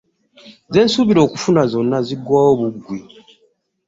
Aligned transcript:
Ze 0.71 0.81
nsuubira 0.85 1.19
okufuna 1.27 1.61
zonna 1.71 1.97
ziggwaawo 2.07 2.53
buggwi. 2.73 2.99